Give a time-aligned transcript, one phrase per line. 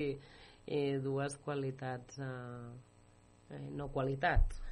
[0.00, 4.62] eh, dues qualitats eh, eh, no qualitats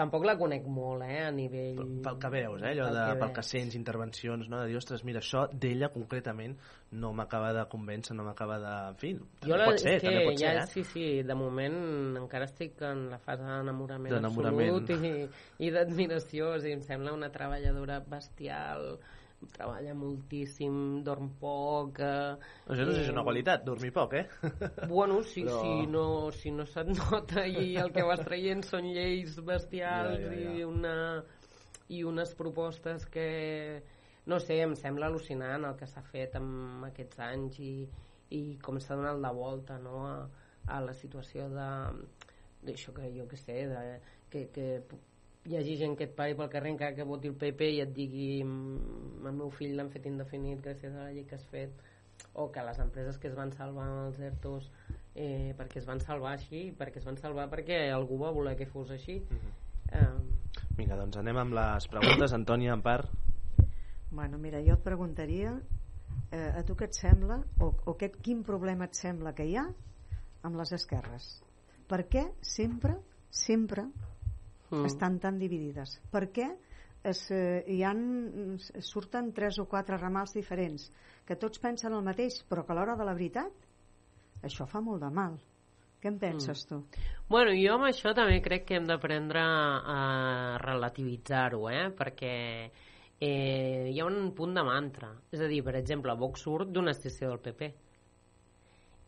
[0.00, 1.78] tampoc la conec molt, eh, a nivell...
[1.78, 4.62] Pel, pel que veus, eh, allò Pel de, que pel que sents, intervencions, no?
[4.62, 6.56] de dir, ostres, mira, això d'ella concretament
[7.02, 8.74] no m'acaba de convèncer, no m'acaba de...
[8.92, 10.66] En fi, també Jo la, pot ser, que també pot ja, ser, eh?
[10.74, 11.78] sí, sí, de moment
[12.22, 14.16] encara estic en la fase D'enamorament.
[14.24, 15.14] absolut i,
[15.66, 18.94] i d'admiració, o sigui, em sembla una treballadora bestial,
[19.48, 21.98] treballa moltíssim, dorm poc...
[22.04, 22.34] Eh,
[22.68, 24.26] Això no sé si és una qualitat, dormir poc, eh?
[24.90, 26.04] Bueno, si, Però- si, no,
[26.36, 30.52] si no se't nota i el que vas traient són lleis bestials Ja, ja, ja.
[30.60, 30.96] i una
[31.90, 33.82] i unes propostes que
[34.30, 37.72] no sé, em sembla al·lucinant el que s'ha fet en aquests anys i,
[38.36, 40.28] i com s'ha donat la volta no, a,
[40.70, 41.70] a la situació de
[42.62, 43.80] d'això que jo que sé de,
[44.30, 44.66] que, que
[45.50, 47.92] hi hagi gent que et pari pel carrer encara que voti el PP i et
[47.94, 51.72] digui "Mm, el meu fill l'han fet indefinit gràcies a la llei que has fet
[52.34, 54.70] o que les empreses que es van salvar amb els ERTOs
[55.14, 58.66] eh, perquè es van salvar així perquè es van salvar perquè algú va voler que
[58.66, 59.18] fos així
[59.92, 60.20] eh,
[60.76, 62.32] Vinga, doncs anem amb les preguntes.
[62.32, 63.10] Antònia, en part.
[64.10, 65.52] Bueno, mira, jo et preguntaria
[66.32, 69.56] eh, a tu què et sembla o, o què, quin problema et sembla que hi
[69.56, 69.66] ha
[70.46, 71.28] amb les esquerres
[71.90, 72.96] per què sempre
[73.30, 73.86] sempre
[74.70, 74.86] Mm.
[74.86, 76.48] estan tan dividides per què
[77.02, 80.90] es, eh, hi han, surten tres o quatre ramals diferents
[81.26, 85.02] que tots pensen el mateix però que a l'hora de la veritat això fa molt
[85.02, 85.38] de mal
[86.00, 86.78] què en penses tu?
[87.28, 89.98] Bueno, jo amb això també crec que hem d'aprendre a
[90.62, 91.90] relativitzar-ho, eh?
[91.92, 92.32] perquè
[93.20, 95.10] eh, hi ha un punt de mantra.
[95.30, 97.68] És a dir, per exemple, Vox surt d'una estació del PP.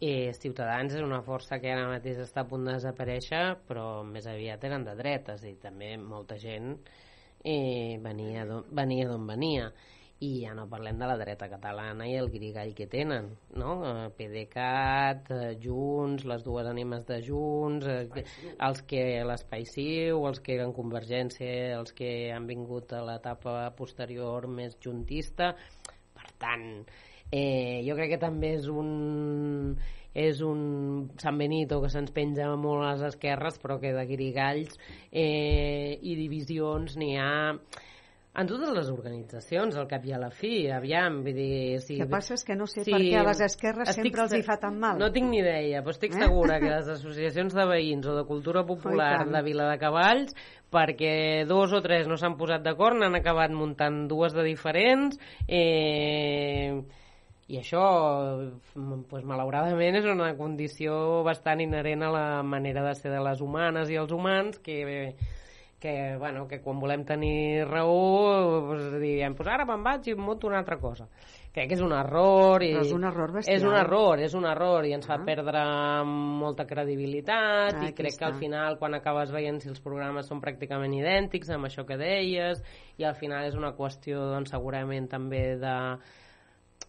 [0.02, 4.26] Eh, Ciutadans és una força que ara mateix està a punt de desaparèixer, però més
[4.26, 6.72] aviat eren de dretes i també molta gent
[7.44, 9.68] eh, venia d'on venia, d'on venia.
[10.22, 13.72] I ja no parlem de la dreta catalana i el grigall que tenen no?
[13.86, 18.24] Eh, PDeCAT, eh, Junts les dues ànimes de Junts eh, que-
[18.58, 24.46] els que l'Espai Ciu els que eren Convergència els que han vingut a l'etapa posterior
[24.46, 25.54] més juntista.
[26.14, 26.68] Per tant
[27.32, 29.74] eh, jo crec que també és un
[30.14, 34.76] és un San Benito que se'ns penja molt a les esquerres però que de grigalls
[35.10, 37.32] eh, i divisions n'hi ha
[38.32, 41.80] en totes les organitzacions, al cap i a la fi, aviam, vull dir...
[41.84, 44.06] Si, El que passa és que no sé Sí, per què a les esquerres estic
[44.08, 44.96] sempre els hi fa tan mal.
[45.02, 46.22] No tinc ni idea, però estic Eh?
[46.22, 50.32] segura que les associacions de veïns o de cultura popular de Vila de Cavalls,
[50.72, 56.80] perquè dos o tres no s'han posat d'acord, n'han acabat muntant dues de diferents, eh,
[57.52, 57.82] i això,
[58.74, 63.40] mm, pues, malauradament, és una condició bastant inherent a la manera de ser de les
[63.44, 65.14] humanes i els humans, que
[65.82, 70.20] que, bueno, que quan volem tenir raó pues, diem, pues ara me'n vaig i em
[70.22, 71.08] monto una altra cosa
[71.52, 73.56] crec que és un error i Però és un error bestial.
[73.58, 75.24] és un error, és un error i ens fa Ah.
[75.26, 75.64] perdre
[76.06, 78.38] molta credibilitat Ah, i crec que al està.
[78.38, 82.62] final quan acabes veient si els programes són pràcticament idèntics amb això que deies
[82.96, 85.76] i al final és una qüestió doncs, segurament també de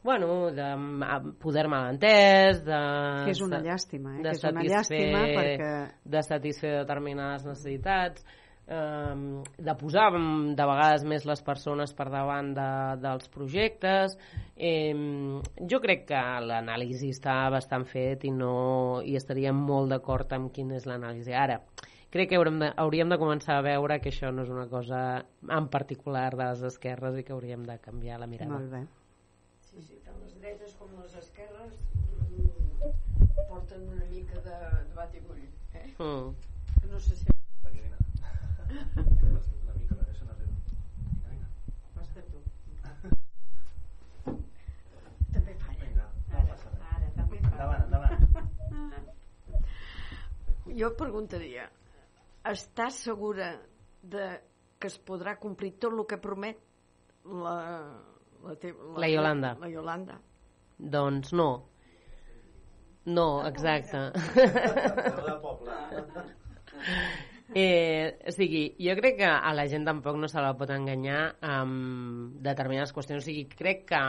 [0.04, 0.70] bueno, de
[1.40, 2.80] poder malentès, de...
[3.26, 4.24] Que és una llàstima, eh?
[4.24, 5.74] de que és una llàstima perquè
[6.16, 8.26] de satisfer determinades necessitats,
[8.68, 12.70] eh, de posar de vegades més les persones per davant de,
[13.04, 14.18] dels projectes.
[14.56, 14.94] Eh,
[15.72, 20.78] jo crec que l'anàlisi està bastant fet i, no, i estaríem molt d'acord amb quina
[20.80, 21.32] és l'anàlisi.
[21.32, 21.62] Ara,
[22.14, 25.24] crec que haurem de, hauríem de començar a veure que això no és una cosa
[25.50, 28.52] en particular de les esquerres i que hauríem de canviar la mirada.
[28.54, 28.84] molt bé.
[29.74, 32.90] Sí, sí, tant les dretes com les esquerres mm,
[33.48, 34.56] porten una mica de,
[34.90, 35.40] de bat i bull.
[35.80, 35.86] Eh?
[36.04, 36.34] Mm.
[36.82, 37.28] Que no sé si...
[41.96, 42.42] Basta tu.
[45.36, 46.10] També falla.
[46.42, 46.58] Ara,
[46.90, 48.04] ara, també falla.
[50.82, 51.70] Jo preguntaria,
[52.50, 53.48] estàs segura
[54.02, 54.28] de
[54.82, 56.60] que es podrà complir tot el que promet
[57.30, 57.56] la,
[58.44, 59.54] la, te, La Iolanda.
[59.62, 60.20] La Iolanda.
[60.84, 61.50] Doncs no.
[63.06, 64.12] No, exacte.
[67.56, 71.36] Eh, o sigui, jo crec que a la gent tampoc no se la pot enganyar
[71.46, 73.22] amb determinades qüestions.
[73.22, 74.00] O sigui, crec que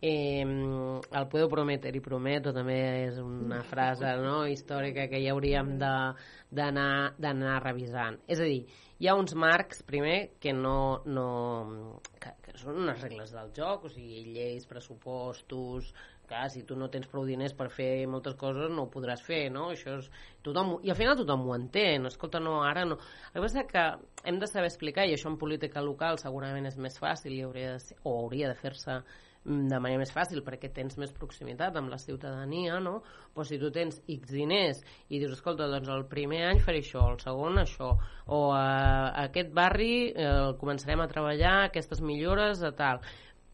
[0.00, 2.78] eh, el puedo prometer i prometo també
[3.08, 8.20] és una frase no, històrica que ja hauríem d'anar revisant.
[8.30, 8.62] És a dir,
[8.98, 11.02] hi ha uns marcs, primer, que no...
[11.06, 15.92] no que són unes regles del joc, o sigui, lleis, pressupostos,
[16.28, 19.46] clar, si tu no tens prou diners per fer moltes coses no ho podràs fer,
[19.54, 19.68] no?
[19.74, 20.10] Això és,
[20.44, 22.98] tothom, I al final tothom ho entén, escolta, no, ara no.
[23.30, 23.86] El que passa que
[24.28, 27.74] hem de saber explicar, i això en política local segurament és més fàcil i hauria
[27.76, 29.00] de ser, o hauria de fer-se
[29.48, 32.98] de manera més fàcil perquè tens més proximitat amb la ciutadania, no?
[33.32, 37.06] Però si tu tens X diners i dius, escolta, doncs el primer any faré això,
[37.14, 37.94] el segon això,
[38.26, 38.62] o a,
[39.08, 43.00] a aquest barri eh, començarem a treballar aquestes millores de tal,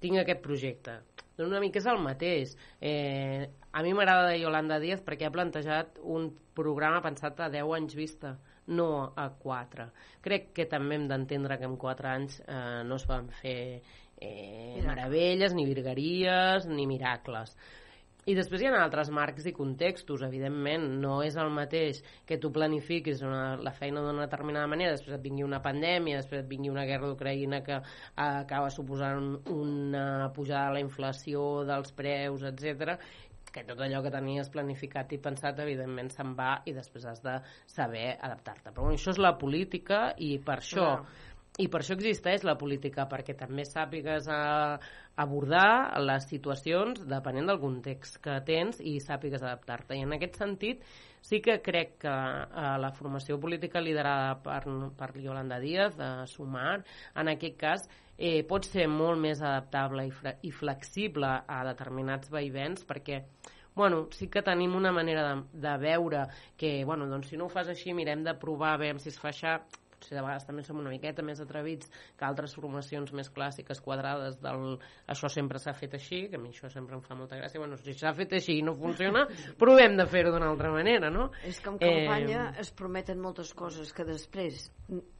[0.02, 0.99] tinc aquest projecte.
[1.35, 2.55] Doncs una mica és el mateix.
[2.79, 7.73] Eh, a mi m'agrada de Yolanda Díaz perquè ha plantejat un programa pensat a 10
[7.79, 8.37] anys vista
[8.67, 9.88] no a 4.
[10.25, 13.82] Crec que també hem d'entendre que en 4 anys eh, no es van fer
[14.20, 17.56] eh, meravelles, ni virgueries, ni miracles.
[18.25, 22.49] I després hi ha altres marcs i contextos, evidentment, no és el mateix que tu
[22.55, 26.72] planifiquis una, la feina d'una determinada manera, després et vingui una pandèmia, després et vingui
[26.72, 27.84] una guerra d'Ucraïna que eh,
[28.25, 32.96] acaba suposant una pujada de la inflació dels preus, etc
[33.55, 37.37] que tot allò que tenies planificat i pensat evidentment se'n va i després has de
[37.70, 38.72] saber adaptar-te.
[38.72, 41.05] Però bueno, això és la política i per això no.
[41.62, 44.78] I per això existeix la política, perquè també sàpigues a,
[45.22, 49.94] abordar les situacions depenent del context que tens i sàpigues adaptar-te.
[49.94, 50.82] I en aquest sentit
[51.22, 54.64] sí que crec que eh, la formació política liderada per,
[54.98, 56.80] per Yolanda Díaz, de Sumar,
[57.14, 57.86] en aquest cas,
[58.18, 60.12] eh, pot ser molt més adaptable i,
[60.48, 63.22] i flexible a determinats vaivens perquè
[63.74, 67.50] bueno, sí que tenim una manera de, de veure que, bueno, doncs si no ho
[67.50, 69.56] fas així, mirem de provar, veure si es fa això,
[70.04, 74.38] potser de vegades també som una miqueta més atrevits que altres formacions més clàssiques quadrades
[74.42, 74.76] del
[75.08, 77.78] això sempre s'ha fet així, que a mi això sempre em fa molta gràcia, bueno,
[77.80, 79.24] si s'ha fet així i no funciona,
[79.60, 81.30] provem de fer-ho d'una altra manera, no?
[81.44, 82.60] És que en campanya eh...
[82.64, 84.68] es prometen moltes coses que després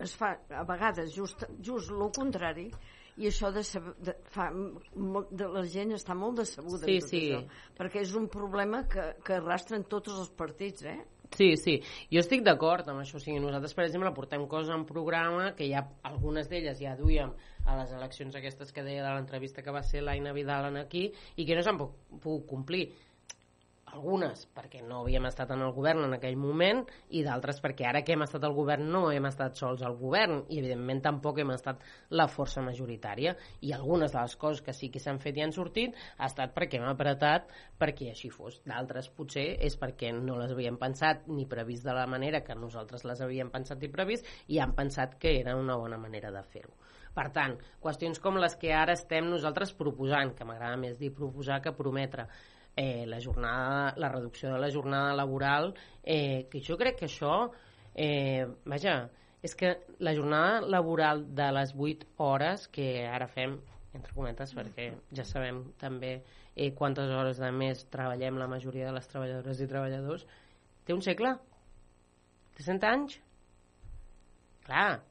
[0.05, 2.69] es fa a vegades just, just el contrari
[3.17, 3.63] i això de,
[4.03, 7.21] de, fa, de la gent està molt decebuda sí, sí.
[7.31, 7.45] això,
[7.79, 10.99] perquè és un problema que, que arrastren tots els partits eh?
[11.35, 11.81] Sí, sí,
[12.15, 13.19] jo estic d'acord amb això.
[13.19, 17.33] O sigui, nosaltres, per exemple, portem coses en programa que ja algunes d'elles ja duíem
[17.67, 21.47] a les eleccions aquestes que deia de l'entrevista que va ser l'Aina Vidal aquí i
[21.47, 22.87] que no s'han pogut complir
[23.95, 26.83] algunes perquè no havíem estat en el govern en aquell moment
[27.15, 30.43] i d'altres perquè ara que hem estat al govern no hem estat sols al govern
[30.49, 34.91] i evidentment tampoc hem estat la força majoritària i algunes de les coses que sí
[34.91, 37.51] que s'han fet i han sortit ha estat perquè hem apretat
[37.81, 38.61] perquè així fos.
[38.67, 43.07] D'altres potser és perquè no les havíem pensat ni previst de la manera que nosaltres
[43.09, 46.75] les havíem pensat i previst i han pensat que era una bona manera de fer-ho.
[47.15, 51.61] Per tant, qüestions com les que ara estem nosaltres proposant, que m'agrada més dir proposar
[51.63, 52.27] que prometre,
[52.77, 57.51] eh, la, jornada, la reducció de la jornada laboral, eh, que jo crec que això,
[57.95, 59.11] eh, vaja,
[59.45, 63.59] és que la jornada laboral de les 8 hores que ara fem,
[63.95, 66.17] entre cometes, perquè ja sabem també
[66.57, 70.27] eh, quantes hores de més treballem la majoria de les treballadores i treballadors,
[70.85, 71.37] té un segle?
[72.57, 73.19] Té 100 anys?
[74.65, 75.03] Clar,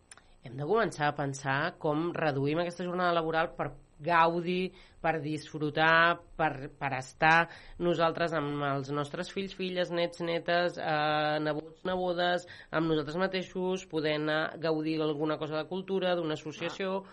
[0.43, 3.69] hem de començar a pensar com reduïm aquesta jornada laboral per
[4.03, 4.73] gaudi,
[5.03, 7.49] per disfrutar, per, per estar.
[7.83, 14.15] Nosaltres amb els nostres fills, filles, nets, netes, eh, nebots, nebodes, amb nosaltres mateixos, poder
[14.21, 17.03] anar gaudir d'alguna cosa de cultura, d'una associació,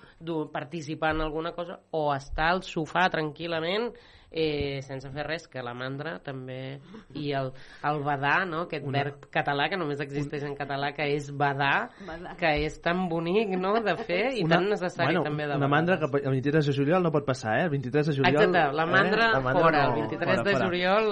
[0.54, 3.90] participar en alguna cosa, o estar al sofà tranquil·lament
[4.30, 6.78] eh, sense fer res, que la mandra també,
[7.18, 7.50] i el,
[7.86, 8.62] el badar, no?
[8.68, 9.00] aquest Una...
[9.00, 12.36] verb català que només existeix en català, que és badar, badar.
[12.40, 13.74] que és tan bonic no?
[13.84, 16.76] de fer i una, tan necessari bueno, també de Una mandra que el 23 de
[16.76, 17.66] juliol no pot passar, eh?
[17.66, 18.40] El 23 de juliol...
[18.40, 19.32] Exacte, la mandra, eh?
[19.34, 20.66] la mandra fora, no, el 23 fora, de fora.
[20.66, 21.10] juliol...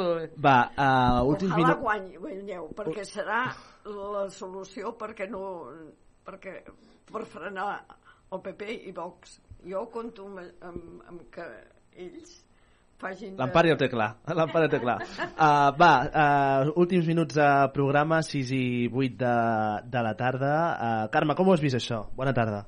[0.48, 1.74] Va, uh, últims minuts...
[1.74, 3.42] Ojalà guanyi, guanyeu, perquè serà
[3.88, 5.44] la solució perquè no...
[6.28, 6.60] perquè
[7.08, 7.70] per frenar
[8.30, 9.38] el PP i Vox.
[9.66, 11.46] Jo compto amb, amb, amb que
[11.98, 12.36] ells
[13.00, 13.34] facin...
[13.38, 14.98] L'Empari ho té clar, l'Empari ho té clar.
[15.38, 19.34] Uh, va, uh, últims minuts de programa, 6 i 8 de,
[19.92, 20.54] de la tarda.
[20.54, 22.02] Uh, Carme, com ho has vist això?
[22.18, 22.64] Bona tarda.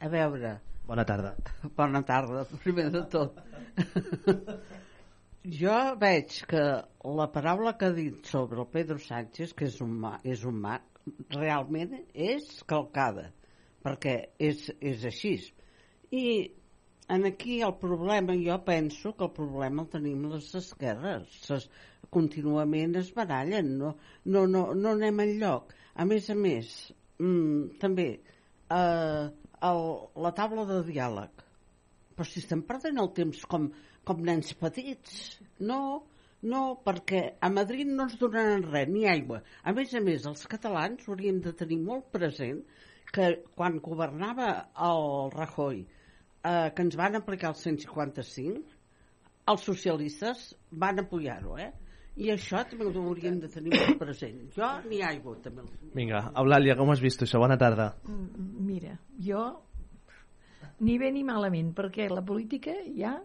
[0.00, 0.56] A veure...
[0.84, 1.34] Bona tarda.
[1.76, 3.38] Bona tarda, primer de tot.
[5.60, 6.64] jo veig que
[7.20, 10.58] la paraula que ha dit sobre el Pedro Sánchez, que és un, mà, és un
[10.60, 10.76] mà,
[11.32, 13.30] realment és calcada,
[13.84, 15.34] perquè és, és així.
[16.12, 16.24] I
[17.08, 21.28] en aquí el problema, jo penso que el problema el tenim les esquerres.
[21.46, 21.68] Ses,
[22.14, 23.94] contínuament es barallen, no,
[24.24, 25.74] no, no, no anem enlloc.
[25.94, 26.70] A més a més,
[27.18, 28.08] mm, també,
[28.78, 29.24] eh,
[29.70, 29.84] el,
[30.26, 31.44] la taula de diàleg.
[32.14, 33.68] Però si estem perdent el temps com,
[34.06, 35.18] com nens petits,
[35.70, 35.80] no,
[36.52, 39.42] no, perquè a Madrid no ens donaran res, ni aigua.
[39.64, 42.62] A més a més, els catalans hauríem de tenir molt present
[43.14, 44.48] que quan governava
[44.88, 45.84] el Rajoy,
[46.44, 48.76] eh, que ens van aplicar el 155,
[49.52, 50.46] els socialistes
[50.84, 51.72] van apoyar-ho, eh?
[52.14, 54.44] I això també ho hauríem de tenir molt present.
[54.54, 55.64] Jo ni aigua, també.
[55.96, 57.40] Vinga, Eulàlia, com has vist això?
[57.42, 57.90] Bona tarda.
[58.06, 59.42] Mm, mira, jo
[60.86, 63.16] ni bé ni malament, perquè la política ja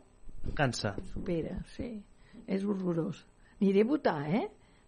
[0.56, 0.94] Cansa.
[1.12, 1.90] Supera, sí.
[2.48, 3.20] És horrorós.
[3.60, 4.46] Aniré a votar, eh?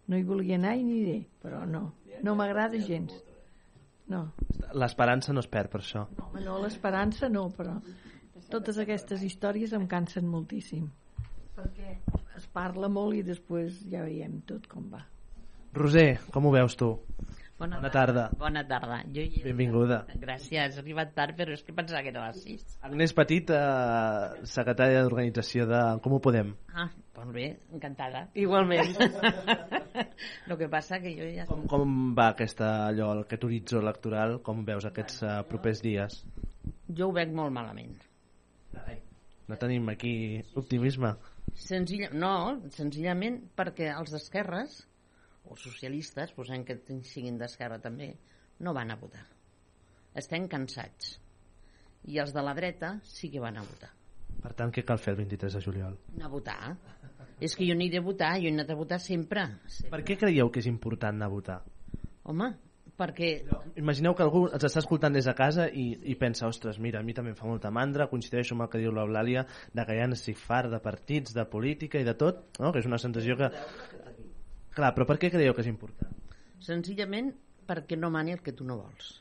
[0.08, 1.92] No hi volia anar i aniré, però no.
[2.24, 3.14] No m'agrada gens.
[4.12, 4.24] No.
[4.74, 6.06] L'esperança no es perd per això.
[6.18, 7.76] No, no l'esperança no, però
[8.52, 10.90] totes aquestes històries em cansen moltíssim.
[11.56, 11.98] Perquè
[12.40, 15.04] es parla molt i després ja veiem tot com va.
[15.76, 16.96] Roser, com ho veus tu?
[17.62, 18.24] Bona, Bona tarda.
[18.42, 18.98] Bona tarda.
[19.14, 19.44] Jo hi...
[19.46, 20.00] Benvinguda.
[20.20, 22.80] Gràcies, he arribat tard, però és que pensava que era a les 6.
[22.90, 26.56] Agnès Petit, eh, secretària d'organització de Com ho podem?
[26.74, 28.26] Ah, doncs bé, encantada.
[28.34, 28.98] Igualment.
[30.50, 31.46] El que passa que jo ja...
[31.50, 34.40] Com, com va aquesta, allò, aquest horitzó electoral?
[34.42, 36.24] Com veus aquests uh, propers dies?
[36.90, 37.94] Jo ho veig molt malament.
[39.52, 40.14] No tenim aquí
[40.56, 41.10] optimisme.
[41.60, 42.08] Senzilla...
[42.16, 44.78] No, senzillament perquè els d'esquerres
[45.52, 48.14] o socialistes, posem que siguin d'esquerra també,
[48.64, 49.26] no van a votar.
[50.16, 51.18] Estem cansats.
[52.08, 53.92] I els de la dreta sí que van a votar.
[54.42, 56.00] Per tant, què cal fer el 23 de juliol?
[56.16, 56.60] Anar a votar.
[57.42, 59.44] És que jo aniré a votar, jo he anat a votar sempre.
[59.68, 59.92] sempre.
[59.98, 61.60] Per què creieu que és important anar a votar?
[62.32, 62.52] Home,
[63.02, 63.32] perquè...
[63.82, 67.06] Imagineu que algú ens està escoltant des de casa i, i pensa, ostres, mira, a
[67.06, 70.08] mi també em fa molta mandra, coincideixo amb el que diu l'Eulàlia, de que ja
[70.10, 72.72] n'estic fart de partits, de política i de tot, no?
[72.72, 73.50] que és una sensació que...
[74.72, 76.14] Clar, però per què creieu que és important?
[76.64, 77.34] Senzillament
[77.68, 79.18] perquè no mani el que tu no vols.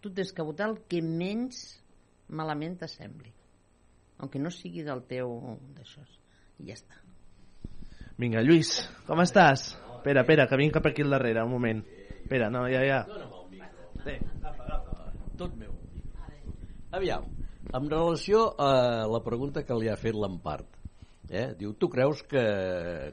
[0.00, 1.64] Tu tens que votar el que menys
[2.28, 3.32] malament t'assembli.
[4.22, 5.34] Aunque no sigui del teu...
[5.76, 6.04] d'això.
[6.62, 7.02] I ja està.
[8.16, 9.74] Vinga, Lluís, com estàs?
[9.98, 11.82] Espera, espera, que vinc cap aquí al darrere, un moment.
[12.26, 13.04] Espera, no, ja, ja.
[15.38, 15.70] Tot meu.
[16.90, 17.28] Aviam,
[17.78, 18.70] en relació a
[19.06, 20.66] la pregunta que li ha fet l'Empart,
[21.30, 21.52] eh?
[21.54, 22.42] diu, tu creus que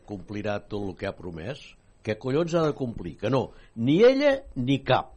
[0.10, 1.62] complirà tot el que ha promès?
[2.02, 3.14] Que collons ha de complir?
[3.22, 3.44] Que no,
[3.76, 5.14] ni ella ni cap.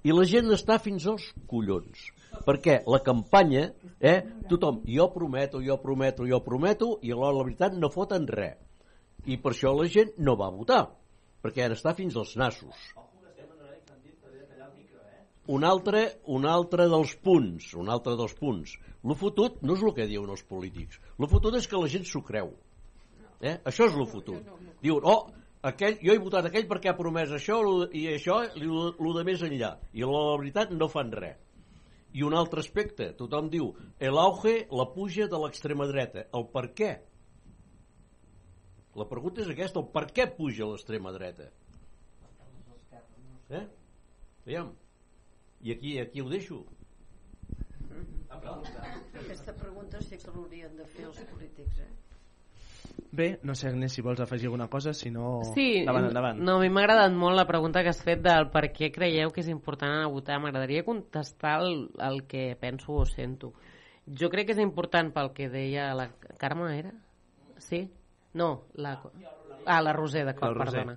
[0.00, 2.08] I la gent està fins als collons.
[2.48, 3.66] Perquè la campanya,
[4.00, 8.56] eh, tothom, jo prometo, jo prometo, jo prometo, i alhora la veritat no foten res.
[9.28, 10.86] I per això la gent no va votar,
[11.44, 12.94] perquè ara està fins als nassos.
[15.52, 18.74] Un altre, un altre dels punts, un altre dels punts.
[19.06, 20.98] Lo fotut no és el que diuen els polítics.
[21.22, 22.50] Lo fotut és que la gent s'ho creu.
[23.40, 23.58] Eh?
[23.68, 24.48] Això és lo fotut.
[24.82, 25.28] Diuen, oh,
[25.70, 27.60] aquell, jo he votat aquell perquè ha promès això
[27.94, 29.76] i això i el de més enllà.
[29.94, 31.38] I la, la veritat no fan res.
[32.16, 33.68] I un altre aspecte, tothom diu,
[34.00, 36.24] l'auge, la puja de l'extrema dreta.
[36.34, 36.94] El per què?
[38.96, 41.50] La pregunta és aquesta, el per què puja l'extrema dreta?
[43.52, 43.66] Eh?
[44.46, 44.72] Aviam.
[45.66, 46.64] I aquí, aquí ho deixo.
[49.18, 51.88] Aquesta pregunta sí que l'haurien de fer els polítics, eh?
[53.10, 55.40] Bé, no sé, Agnès, si vols afegir alguna cosa, si no...
[55.56, 56.38] Sí, endavant, endavant.
[56.38, 59.34] no, a mi m'ha agradat molt la pregunta que has fet del per què creieu
[59.34, 60.38] que és important anar a votar.
[60.44, 63.50] M'agradaria contestar el, el que penso o sento.
[64.06, 66.94] Jo crec que és important pel que deia la Carme, era?
[67.58, 67.88] Sí?
[68.38, 69.00] No, la...
[69.66, 70.94] Ah, la Roser, d'acord, perdona.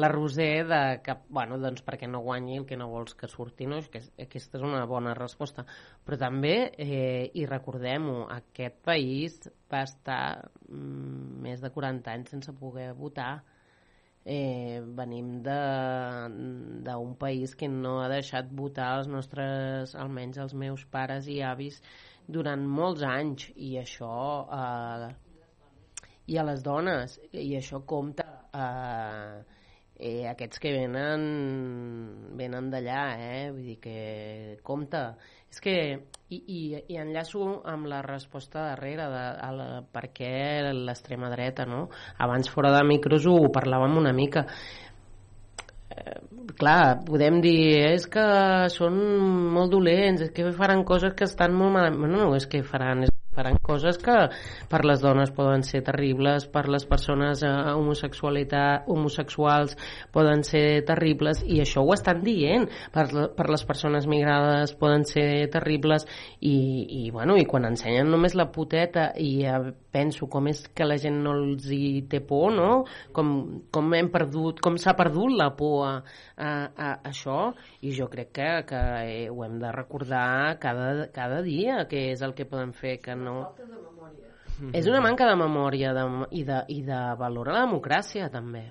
[0.00, 3.66] La Roser, de que, bueno, doncs perquè no guanyi el que no vols que surti,
[3.68, 3.80] no?
[3.92, 5.64] Que aquesta és una bona resposta.
[6.06, 9.38] Però també, eh, i recordem-ho, aquest país
[9.72, 10.22] va estar
[10.68, 13.32] mm, més de 40 anys sense poder votar.
[14.24, 21.28] Eh, venim d'un país que no ha deixat votar els nostres, almenys els meus pares
[21.28, 21.80] i avis,
[22.28, 23.50] durant molts anys.
[23.56, 24.14] I això...
[24.60, 25.10] Eh,
[26.30, 29.59] i a les dones i això compta eh,
[30.00, 31.26] eh, aquests que venen
[32.38, 33.44] venen d'allà eh?
[33.52, 35.04] vull dir que compta
[35.50, 35.76] és que
[36.30, 36.60] i, i,
[36.94, 40.34] i enllaço amb la resposta darrere de a la, per què
[40.72, 41.88] l'extrema dreta no?
[42.18, 44.46] abans fora de micros ho parlàvem una mica
[45.90, 46.20] Eh,
[46.58, 47.56] clar, podem dir
[47.90, 48.24] és que
[48.70, 48.98] són
[49.56, 52.12] molt dolents, és que faran coses que estan molt malament.
[52.12, 53.09] No, no, és que faran,
[53.40, 54.16] faran coses que
[54.68, 59.76] per les dones poden ser terribles, per les persones eh, homosexualitat, homosexuals
[60.12, 63.06] poden ser terribles, i això ho estan dient, per,
[63.36, 66.06] per les persones migrades poden ser terribles,
[66.40, 66.56] i,
[67.00, 70.98] i, bueno, i quan ensenyen només la puteta i eh, penso com és que la
[71.00, 72.84] gent no els hi té por, no?
[73.16, 73.32] Com,
[73.72, 75.94] com hem perdut, com s'ha perdut la por a,
[76.36, 77.40] a, a això,
[77.86, 82.22] i jo crec que, que eh, ho hem de recordar cada, cada dia, que és
[82.26, 83.29] el que podem fer, que no...
[84.76, 86.04] És una manca de memòria de,
[86.36, 88.66] i, de, i de valor a la democràcia, també.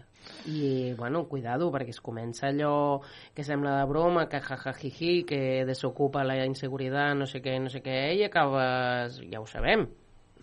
[0.46, 3.00] I, bueno, cuidado, perquè es comença allò
[3.36, 7.82] que sembla de broma, que jajajiji, que desocupa la inseguretat, no sé què, no sé
[7.86, 9.22] què, i acabes...
[9.32, 9.88] Ja ho sabem.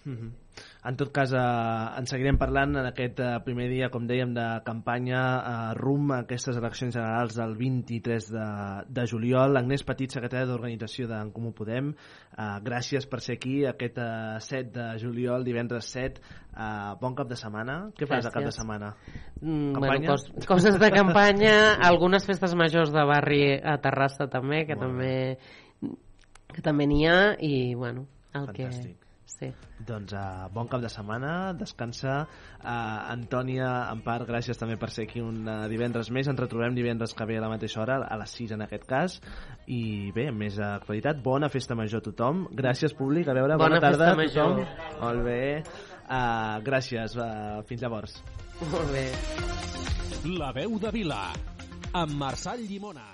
[0.02, 0.34] Mhm.
[0.86, 4.44] En tot cas, eh, en seguirem parlant en aquest eh, primer dia, com dèiem, de
[4.66, 8.46] campanya eh, rum a aquestes eleccions generals del 23 de,
[8.94, 9.58] de juliol.
[9.58, 14.70] Agnès Petit, secretària d'Organització d'en Comú Podem, eh, gràcies per ser aquí aquest eh, 7
[14.76, 16.22] de juliol, divendres 7.
[16.54, 16.68] Eh,
[17.00, 17.78] bon cap de setmana.
[17.96, 18.30] Què fas Gràcies.
[18.30, 18.92] a cap de setmana?
[19.40, 21.56] Mm, bueno, cos, coses de campanya,
[21.90, 25.16] algunes festes majors de barri a Terrassa també, que Molt també
[26.54, 28.94] que també n'hi ha i bueno, el Fantàstic.
[29.00, 29.05] que
[29.38, 29.48] sí.
[29.86, 32.16] Doncs uh, bon cap de setmana, descansa.
[32.58, 32.68] Uh,
[33.12, 36.28] Antònia, en part, gràcies també per ser aquí un uh, divendres més.
[36.30, 39.18] Ens retrobem divendres que ve a la mateixa hora, a les 6 en aquest cas.
[39.66, 42.46] I bé, amb més actualitat, bona festa major a tothom.
[42.56, 43.28] Gràcies, públic.
[43.28, 44.56] A veure, bona, Bona tarda festa a tothom.
[44.62, 45.02] major.
[45.04, 45.42] Molt bé.
[46.06, 47.16] Uh, gràcies.
[47.18, 48.16] Uh, fins llavors.
[48.72, 49.06] Molt bé.
[50.38, 51.20] La veu de Vila,
[51.94, 53.12] amb Marçal Llimona.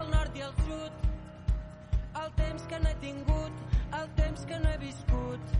[0.00, 0.92] al nord i al sud
[2.24, 3.52] el temps que no he tingut
[4.00, 5.54] el temps que no he viscut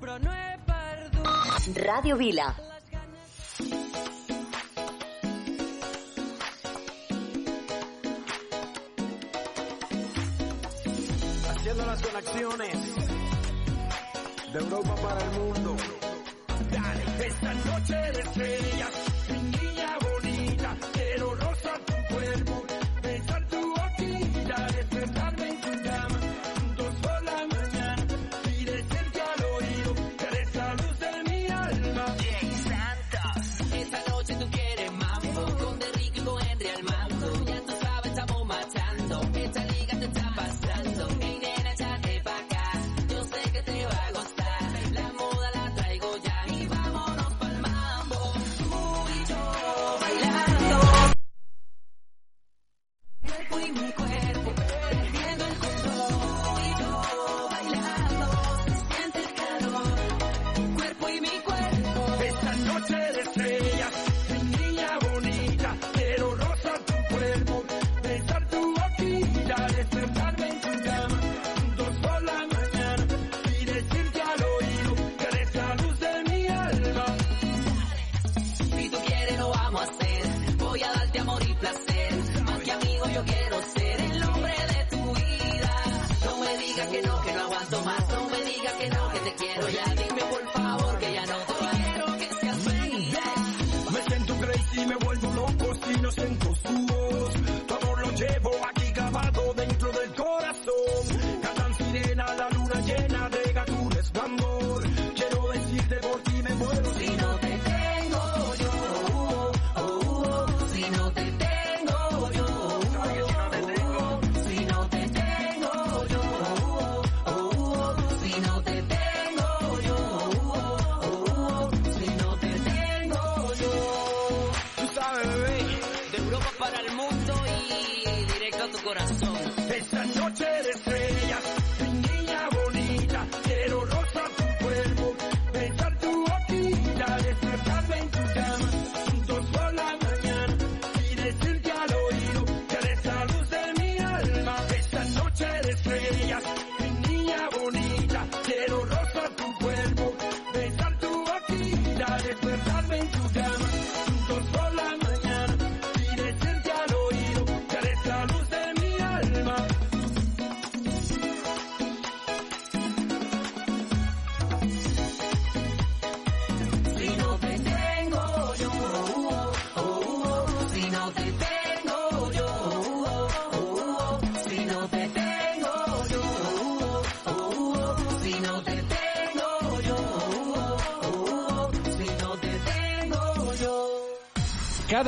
[0.00, 2.54] però no he perdut Ràdio Vila.
[11.64, 12.94] haciendo las conexiones
[14.52, 15.76] de Europa para el mundo.
[16.70, 19.13] Dale, esta noche de estrellas,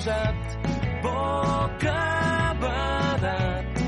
[0.00, 0.56] posat
[1.02, 2.00] boca
[2.60, 3.80] badat.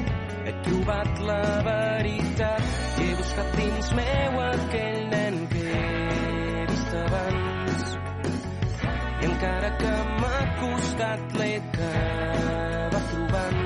[0.44, 2.64] He trobat la veritat,
[2.98, 7.96] he buscat dins meu aquell nen que he vist abans.
[9.22, 13.64] I encara que m'ha costat l'he acabat trobant.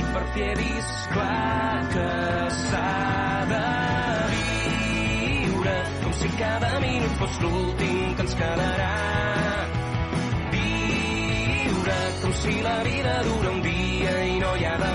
[0.00, 2.10] I per fi he vist clar que
[2.62, 2.90] s'ha
[3.52, 3.64] de
[4.32, 9.43] viure com si cada minut fos l'últim que ens quedarà
[12.42, 14.93] si la vida dura un dia i no hi ha de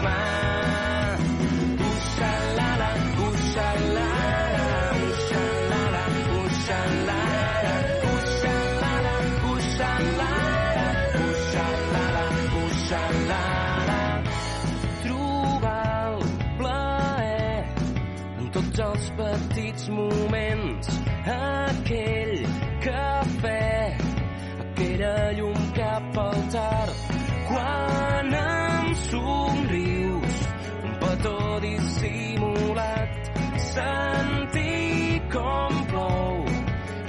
[33.73, 36.45] sentir com plou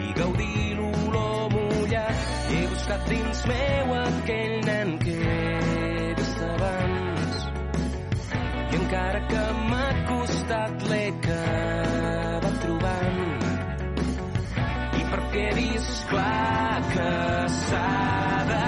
[0.07, 2.27] i gaudir l'olor mullat.
[2.51, 7.39] He buscat dins meu aquell nen que eres abans
[8.73, 13.49] i encara que m'ha costat l'he acabat trobant.
[15.01, 17.11] I perquè he vist clar que
[17.57, 17.89] s'ha
[18.53, 18.63] de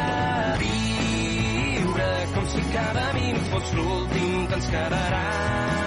[0.64, 5.81] viure com si cada minut fos l'últim que ens quedarà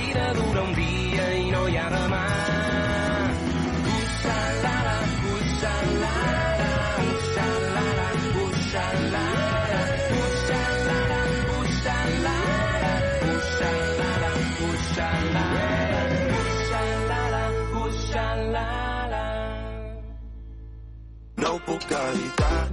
[0.00, 2.22] vida dura un dia i no hi ha demà.
[3.96, 4.96] Uxalala,
[5.34, 6.12] uxalala,
[7.08, 8.08] uxalala,
[8.44, 9.26] uxalala,
[10.20, 11.20] uxalala,
[11.58, 12.34] uxalala,
[13.32, 14.32] uxalala,
[16.40, 17.44] uxalala,
[17.84, 19.24] uxalala.
[21.42, 22.49] No puc evitar.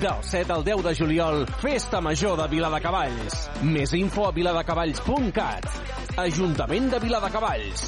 [0.00, 3.36] Del 7 al 10 de juliol, Festa Major de Viladecavalls.
[3.62, 5.68] Més info a viladecavalls.cat.
[6.24, 7.84] Ajuntament de Viladecavalls.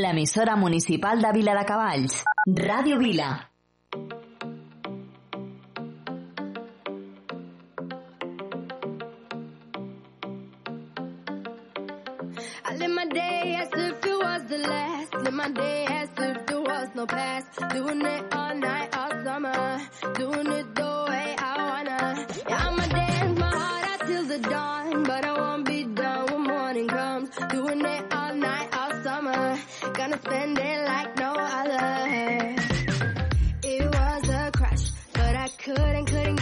[0.00, 2.22] L'emissora municipal de Viladecavalls.
[2.64, 3.30] Ràdio Vila.
[12.70, 15.14] I live my day as if it was the last.
[15.14, 17.48] Live my day as if there was no past.
[17.70, 18.94] Doing it all night,
[19.38, 19.80] summer.
[20.14, 22.26] Doing it the way I wanna.
[22.48, 25.02] Yeah, I'ma dance my heart out till the dawn.
[25.04, 27.30] But I won't be done when morning comes.
[27.50, 29.58] Doing it all night, all summer.
[29.94, 32.56] Gonna spend it like no other.
[33.62, 36.37] It was a crush, but I couldn't, couldn't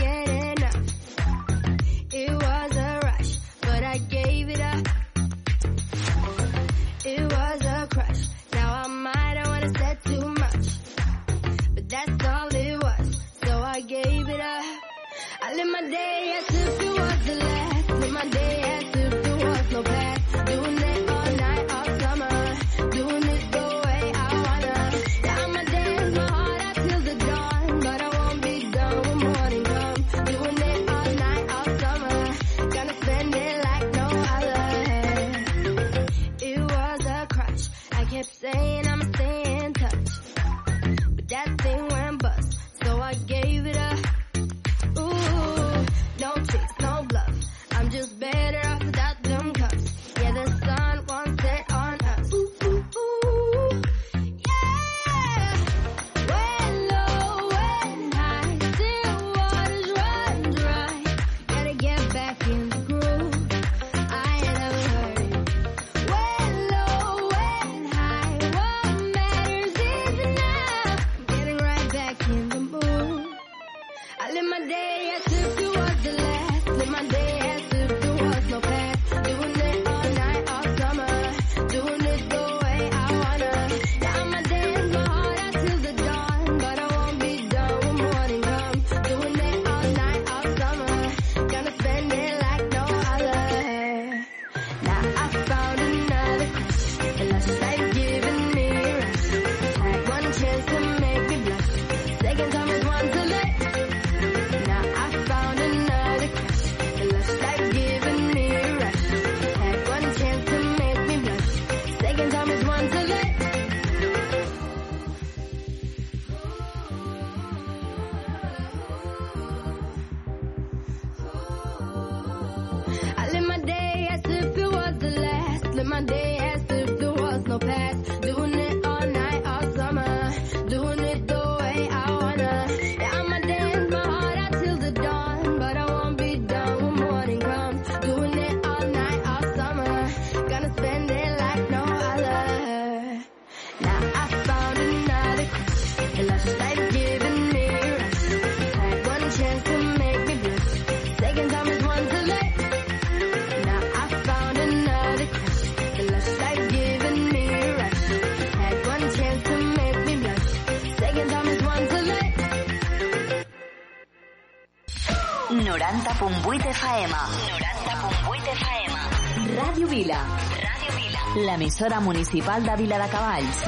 [171.76, 173.64] l'emissora municipal de Vila de Cavalls.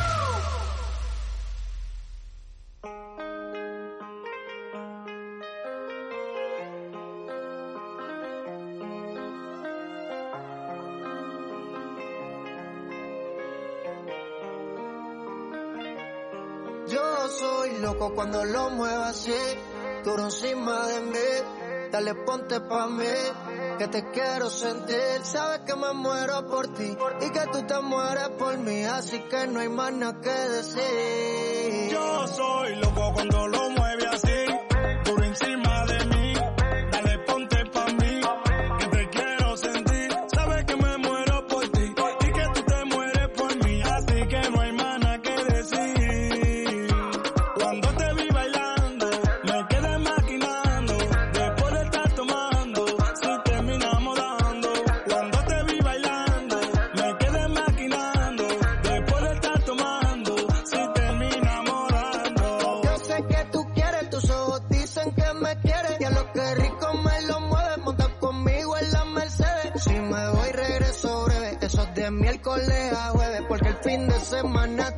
[16.89, 19.33] Yo soy loco cuando lo muevo así,
[20.05, 23.08] duro encima de mí, dale ponte pa' mí
[23.91, 25.21] te quiero sentir.
[25.23, 29.47] Sabes que me muero por ti y que tú te mueres por mí, así que
[29.47, 31.91] no hay más nada que decir.
[31.91, 33.71] Yo soy loco cuando lo
[74.29, 74.93] semana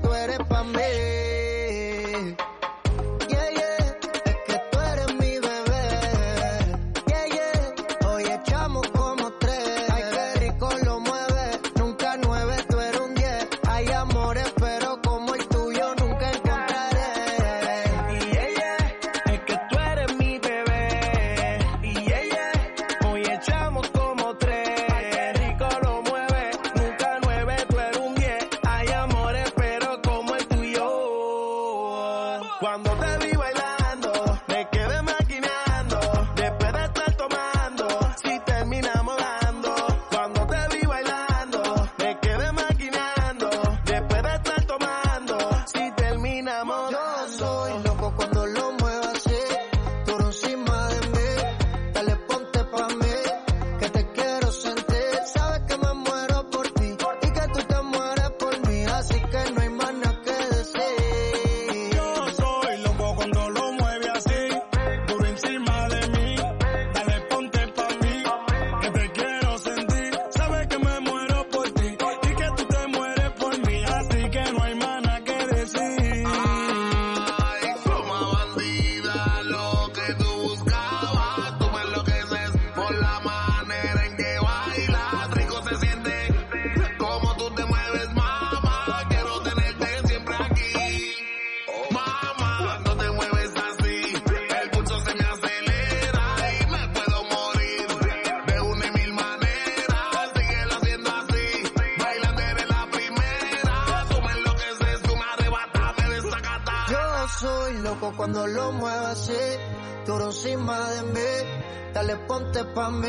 [112.75, 113.09] pa' mí,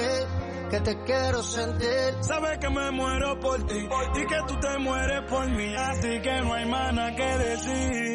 [0.69, 2.15] que te quiero sentir.
[2.21, 3.77] Sabes que me muero por ti,
[4.15, 8.10] y que tú te mueres por mí, así que no hay nada que decir.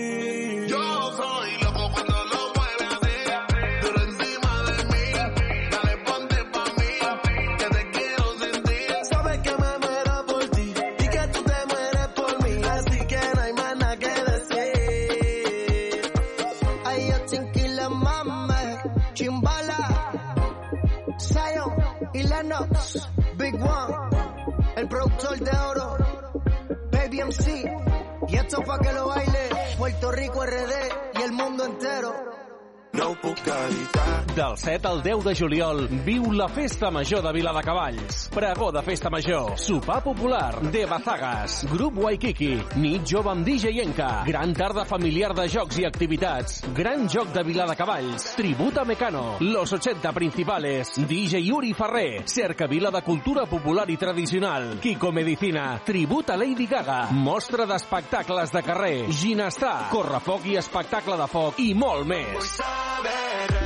[34.66, 38.28] 7 al 10 de juliol, viu la Festa Major de Vila de Cavalls.
[38.34, 44.24] Pregó de Festa Major, sopar popular, de Bazagas, grup Waikiki, nit jove amb DJ Enca,
[44.26, 49.36] gran tarda familiar de jocs i activitats, gran joc de Vila de Cavalls, tributa Mecano,
[49.38, 55.68] los 80 principales, DJ Yuri Ferrer, cerca Vila de Cultura Popular i Tradicional, Kiko Medicina,
[55.86, 61.70] tribut a Lady Gaga, mostra d'espectacles de carrer, ginestar, correfoc i espectacle de foc i
[61.78, 62.34] molt més.
[62.34, 63.65] Vull saber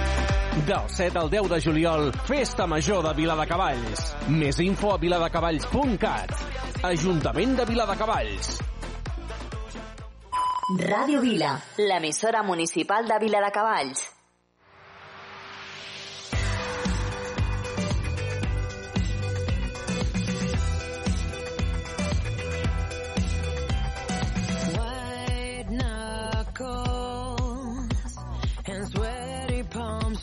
[0.71, 4.03] del 7 al 10 de juliol, Festa Major de Viladecavalls.
[4.31, 6.31] Més info a viladecavalls.cat.
[6.87, 8.53] Ajuntament de Viladecavalls.
[10.85, 11.57] Ràdio Vila,
[11.91, 14.07] l'emissora municipal de Viladecavalls.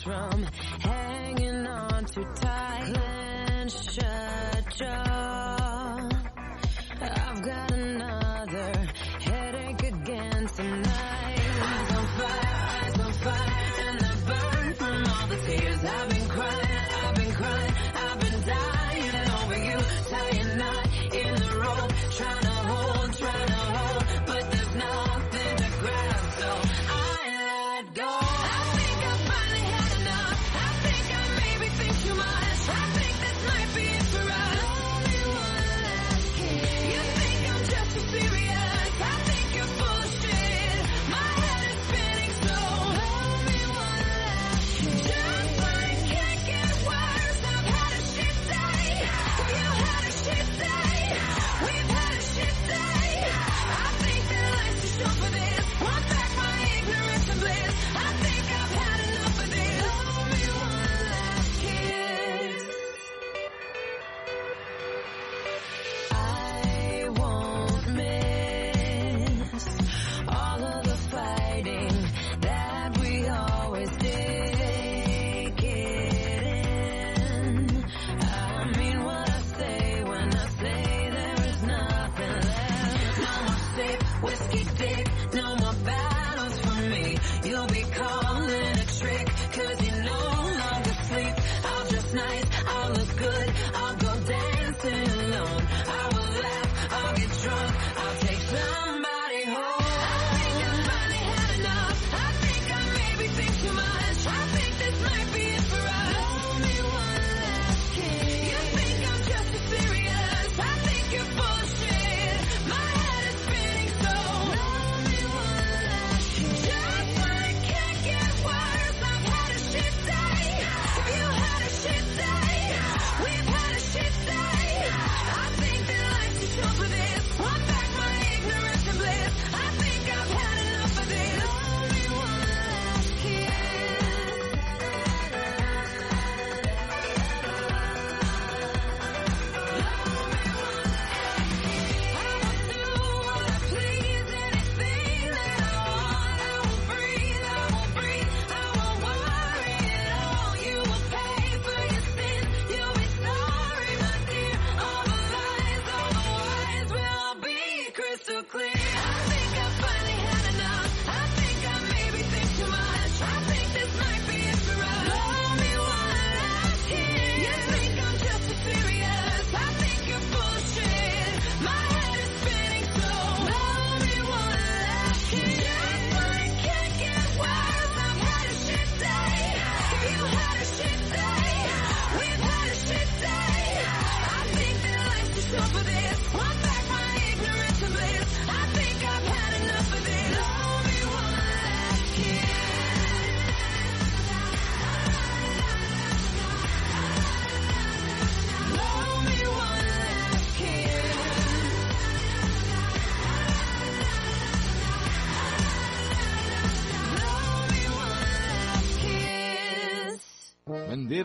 [0.08, 0.37] from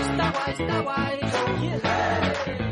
[0.00, 1.18] Está guay, está guay.
[1.74, 2.63] Està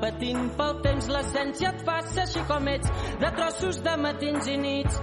[0.00, 1.08] patint pel temps.
[1.14, 5.00] L'essència et fa ser així com ets, de trossos de matins i nits,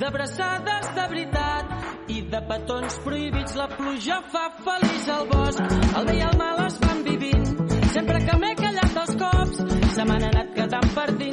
[0.00, 3.58] d'abraçades de veritat i de petons prohibits.
[3.58, 7.52] La pluja fa feliç al bosc, el bé i el mal es van vivint.
[7.92, 9.62] Sempre que m'he callat els cops,
[9.96, 11.31] se m'han anat quedant per dins.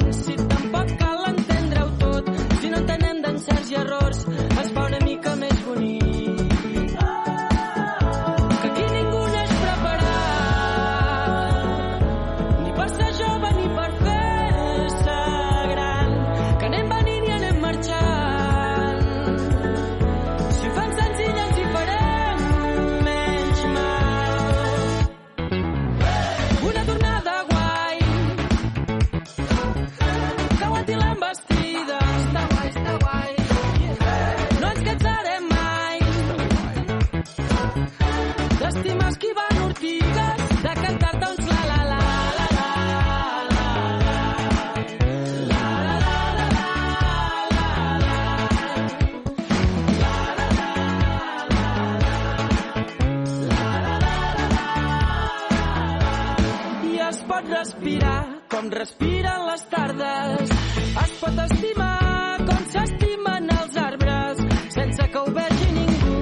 [58.70, 60.50] Respiren les tardes.
[61.02, 64.42] Es pot estimar com s'estimen els arbres,
[64.74, 66.18] sense que ho vegi ningú,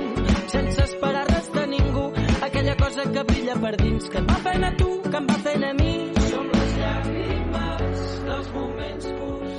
[0.54, 2.06] sense esperar res de ningú.
[2.48, 5.38] Aquella cosa que brilla per dins, que et va fent a tu, que em va
[5.46, 5.94] fent a mi.
[6.30, 9.58] Som les llàgrimes dels moments purs,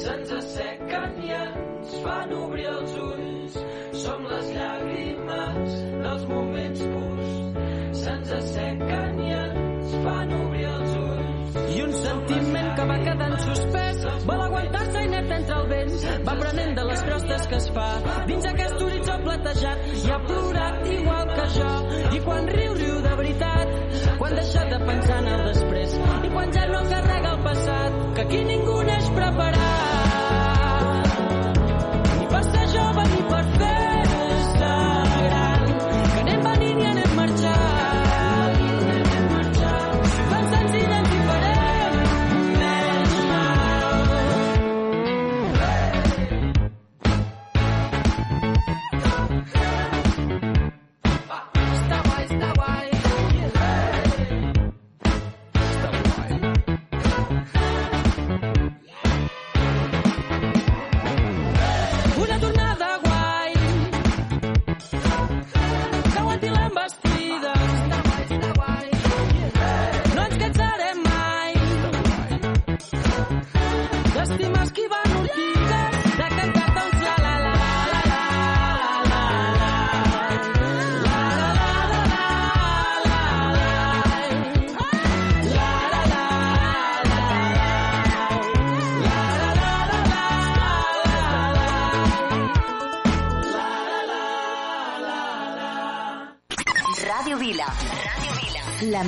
[0.00, 3.60] se'ns assequen i ens fan obrir els ulls.
[4.04, 7.36] Som les llàgrimes dels moments purs,
[8.04, 9.23] se'ns assequen i
[16.54, 17.88] va prenent de les crostes que es fa.
[18.26, 21.72] Dins aquest horitzó platejat i ha plorat igual que jo.
[22.16, 23.68] I quan riu, riu de veritat
[24.18, 26.00] quan deixa de pensar en el després.
[26.24, 29.73] I quan ja no carrega el passat que aquí ningú neix preparat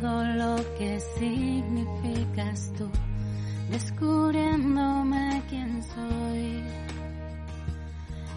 [0.00, 2.88] todo lo que significas tú,
[3.70, 6.62] descubriéndome quién soy.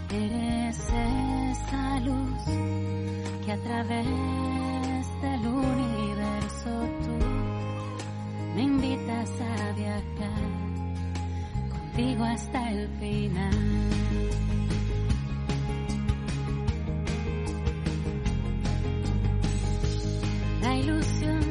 [0.10, 2.44] Eres esa luz
[3.46, 4.06] que a través
[5.22, 6.72] del universo
[7.04, 7.26] tú
[8.56, 10.44] me invitas a viajar
[11.70, 13.92] contigo hasta el final.
[20.62, 21.51] La ilusión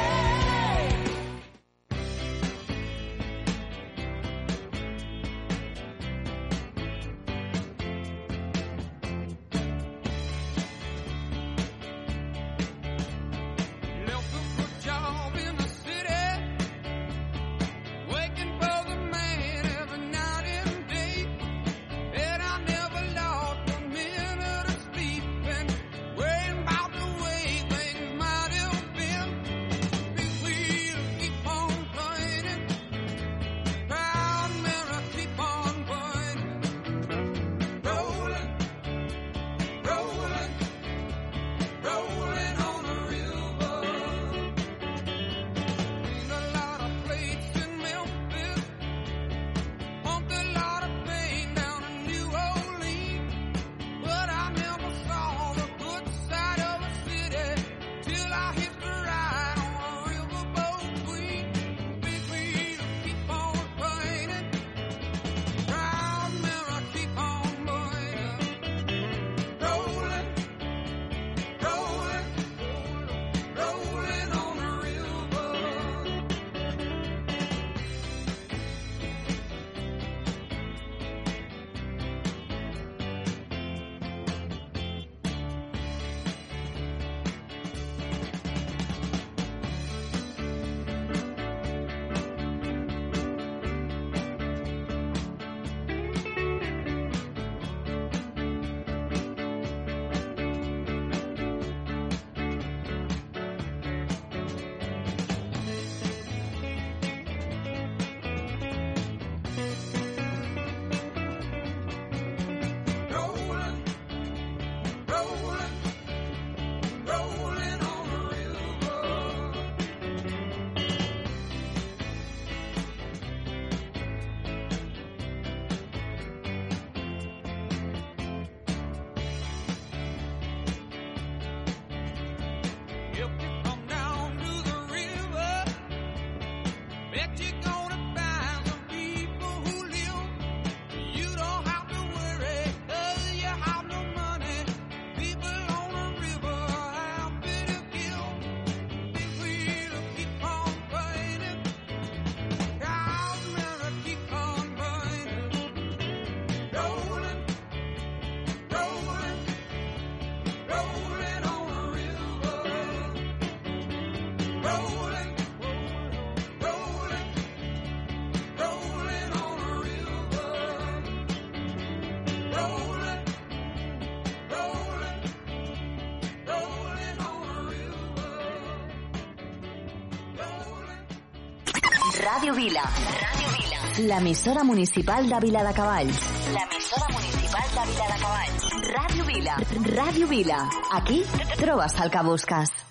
[182.11, 182.81] Ràdio Vila.
[183.21, 183.77] Ràdio Vila.
[184.09, 186.19] L'emissora municipal de Viladecavalls.
[186.51, 188.69] L'emissora municipal de Viladecavalls.
[188.91, 189.57] Ràdio Vila.
[189.95, 190.61] Ràdio Vila.
[190.99, 191.23] Aquí
[191.57, 192.90] trobes el que busques.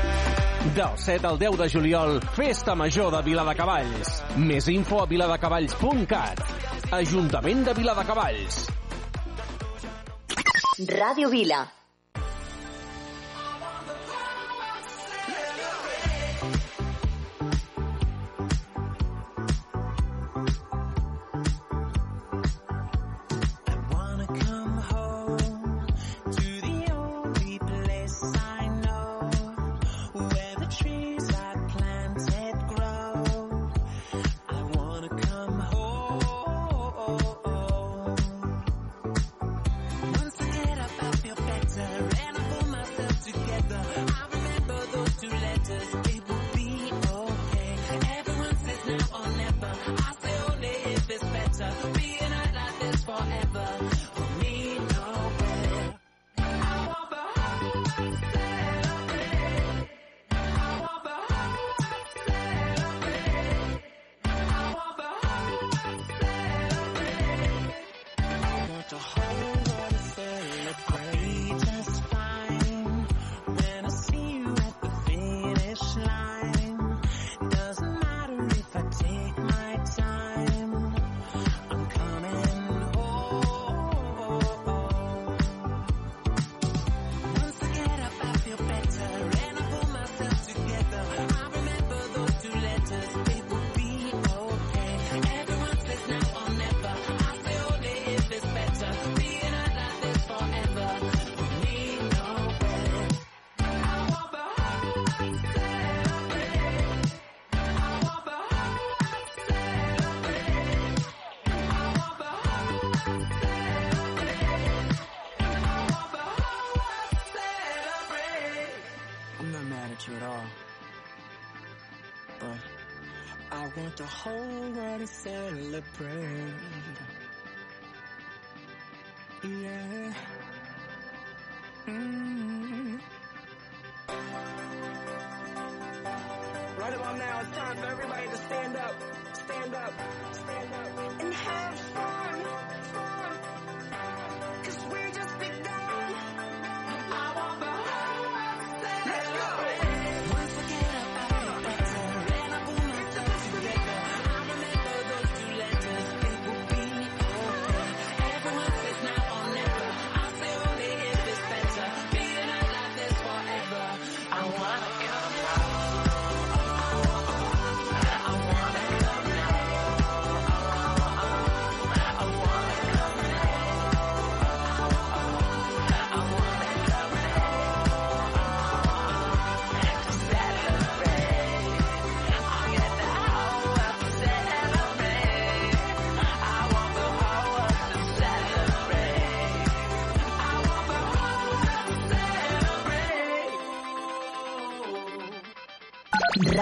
[0.75, 4.11] Del 7 al 10 de juliol, Festa Major de Viladecavalls.
[4.39, 6.39] Més info a viladecavalls.cat.
[6.95, 8.63] Ajuntament de Viladecavalls.
[10.95, 11.65] Ràdio Vila.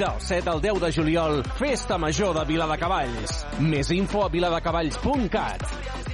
[0.00, 3.42] Del 7 al 10 de juliol, Festa Major de Viladecavalls.
[3.60, 5.66] Més info a viladecavalls.cat.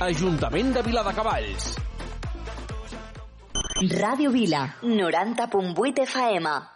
[0.09, 1.68] Ajuntament de Viladecavalls.
[3.95, 6.76] Ràdio Vila, 90.8 FM.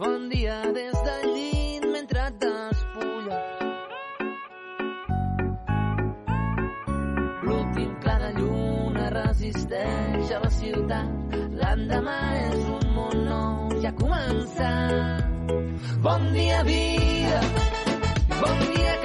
[0.00, 3.40] Bon dia des del llit mentre et despulles.
[7.42, 11.36] L'últim clar de lluna resisteix a la ciutat.
[11.60, 15.52] L'endemà és un món nou, ja ha començat.
[16.08, 17.44] Bon dia, vida,
[18.40, 18.96] bon dia,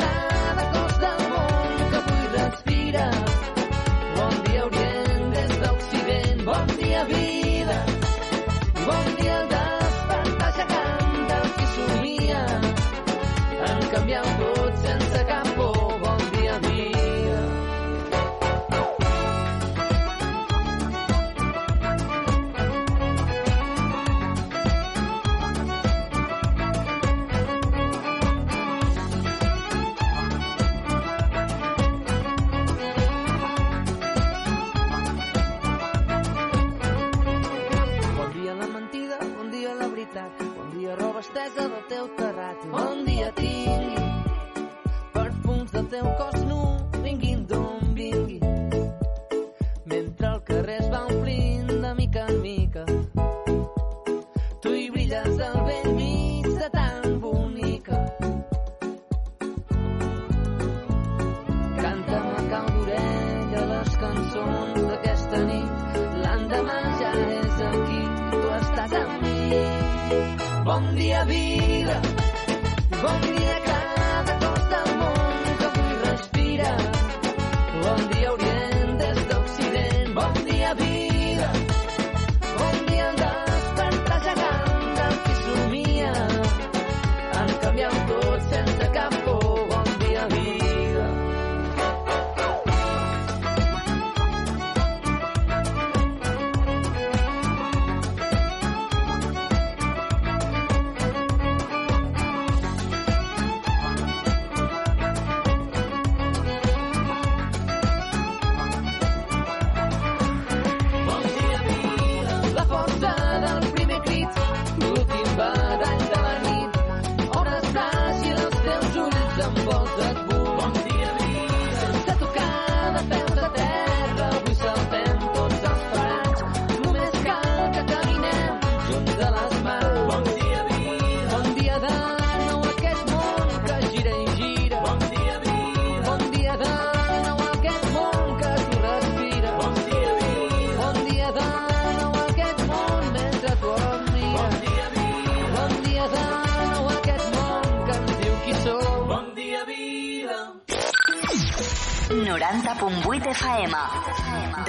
[152.09, 153.73] 90.8 FM.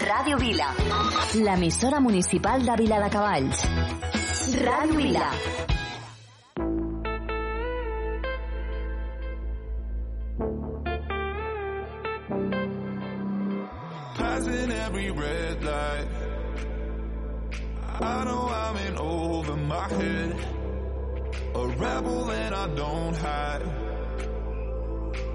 [0.06, 0.68] Ràdio Vila.
[1.34, 3.64] L'emissora municipal de Vila de Cavalls.
[4.62, 5.30] Ràdio Vila.
[14.14, 16.08] Passing every red light.
[18.00, 20.36] I know I'm in over my head.
[21.54, 23.85] A rebel and I don't hide.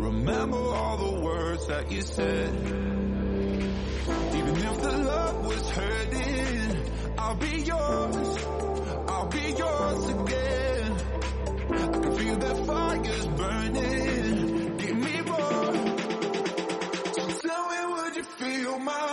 [0.01, 2.49] Remember all the words that you said.
[4.33, 6.77] Even if the love was hurting,
[7.19, 8.45] I'll be yours.
[9.07, 10.97] I'll be yours again.
[11.71, 14.77] I can feel that fire's burning.
[14.77, 15.73] Give me more.
[17.13, 19.10] So tell me, would you feel my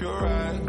[0.00, 0.67] your eyes.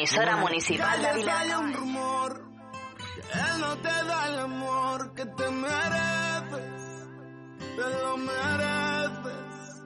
[0.00, 1.42] emisora municipal de Vila.
[1.42, 1.50] él
[3.60, 7.06] no te da el amor que te mereces,
[7.76, 9.82] te lo mereces.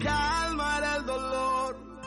[0.00, 2.00] Calmar el dolor,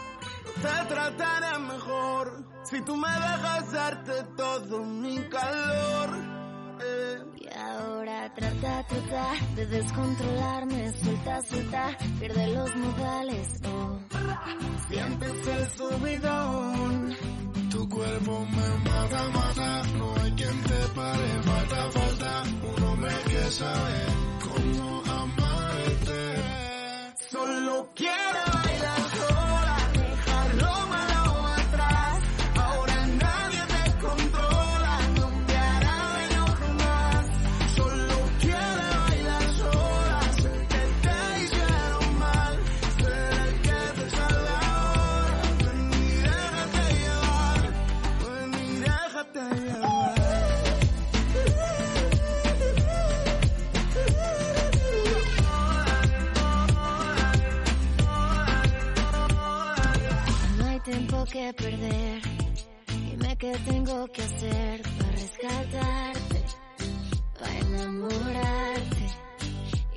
[0.56, 6.39] te trataré mejor si tú me dejas darte todo mi calor.
[8.40, 13.48] Trata, trata de descontrolarme, suelta, suelta, pierde los modales.
[13.66, 14.00] Oh.
[14.88, 17.16] Sientes el subidón,
[17.70, 22.44] tu cuerpo me mata, mata, no hay quien te pare, falta, falta,
[22.78, 24.06] un hombre que sabe
[24.42, 26.36] cómo amarte.
[27.30, 28.49] Solo quiero
[61.30, 62.22] que perder.
[62.88, 66.44] Dime qué tengo que hacer para rescatarte,
[67.40, 69.06] para enamorarte.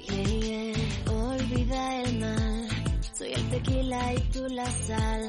[0.08, 1.12] Yeah, yeah.
[1.12, 2.68] Olvida el mal.
[3.16, 5.28] Soy el tequila y tú la sal.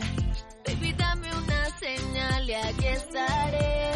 [0.66, 3.92] Baby, dame una señal y aquí estaré.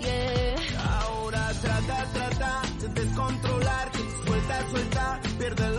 [0.00, 1.00] Yeah.
[1.00, 3.98] Ahora trata, trata de descontrolarte.
[4.26, 5.77] Suelta, suelta, pierde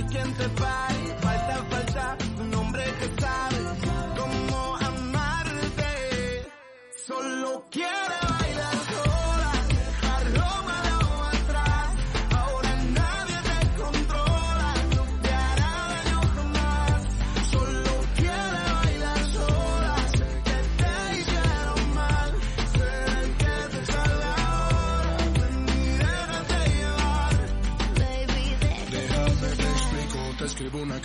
[0.00, 0.89] hay quien te pare.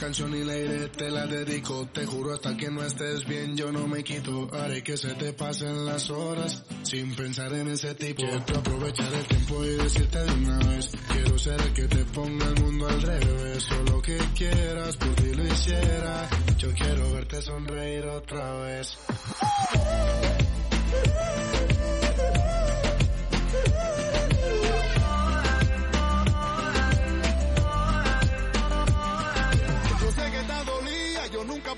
[0.06, 1.88] Canción y la iré, te la dedico.
[1.92, 4.48] Te juro hasta que no estés bien, yo no me quito.
[4.54, 8.22] Haré que se te pasen las horas sin pensar en ese tipo.
[8.22, 10.92] Quiero aprovechar el tiempo y decirte de una vez.
[11.12, 13.64] Quiero ser el que te ponga el mundo al revés.
[13.64, 16.30] Solo que quieras, por ti lo hiciera.
[16.60, 18.96] Yo quiero verte sonreír otra vez.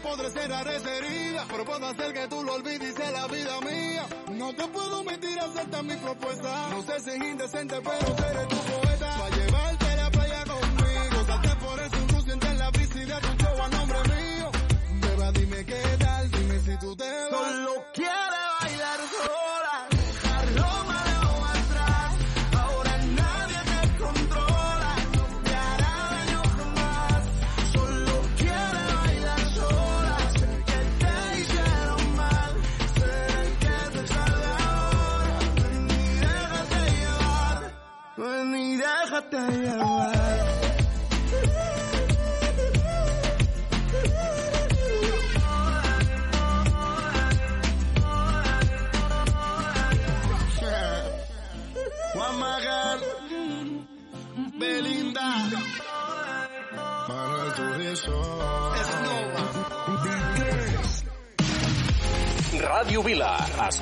[0.07, 4.05] Podré cerrar esa herida, pero puedo hacer que tú lo olvides sea la vida mía.
[4.31, 6.69] No te puedo mentir, acepta mi propuesta.
[6.69, 9.26] No sé si es indecente, pero seré tu poeta.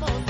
[0.00, 0.29] Si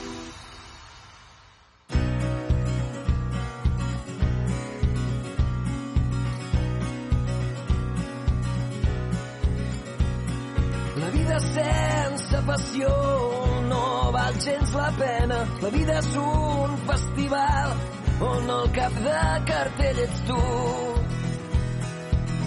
[15.71, 17.73] Vida és un festival
[18.21, 20.41] on el cap de cartell ets tu.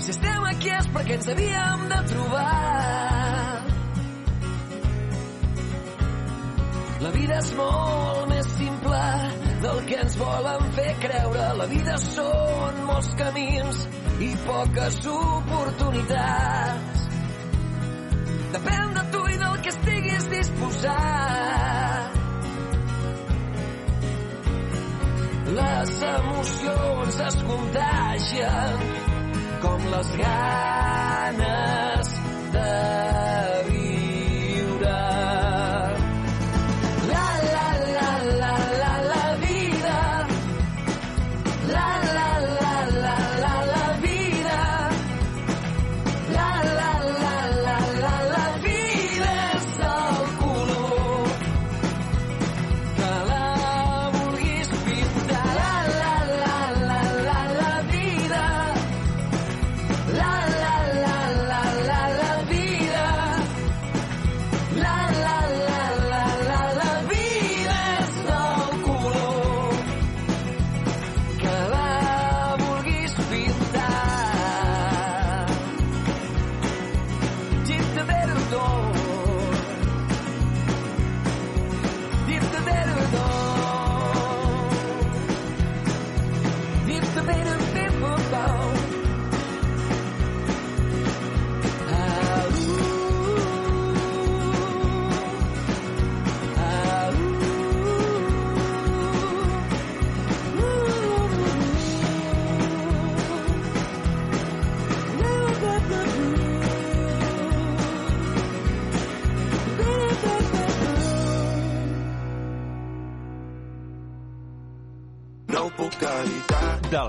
[0.04, 3.54] Si estem aquí és perquè ens havíem de trobar.
[7.04, 9.00] La vida és molt més simple
[9.64, 11.48] del que ens volen fer creure.
[11.60, 13.82] La vida són molts camins
[14.24, 17.04] i poques oportunitats.
[18.54, 21.13] Depèn de tu i del que estiguis disposat.
[25.44, 28.78] Les emocions es contagien
[29.60, 32.12] com les ganes
[32.54, 33.03] de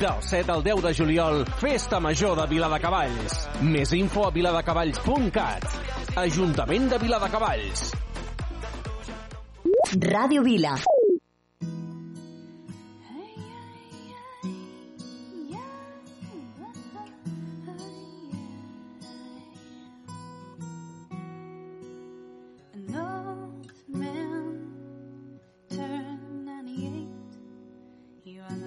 [0.00, 3.36] Del 7 al 10 de juliol, Festa Major de Viladecavalls.
[3.64, 5.64] Més info a viladecavalls.cat.
[6.20, 7.94] Ajuntament de Viladecavalls.
[9.96, 10.76] Ràdio Vila.
[28.48, 28.65] An old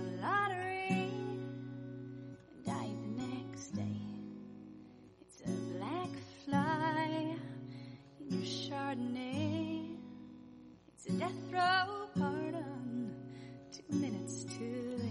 [6.49, 7.35] fly
[8.19, 9.97] in your Chardonnay.
[10.93, 13.13] It's a death row pardon,
[13.71, 15.08] two minutes too late.